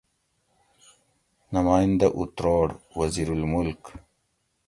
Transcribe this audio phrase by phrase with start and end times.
[1.53, 2.67] نمائندہ اُتروڑ:
[2.97, 3.81] وزیرالملک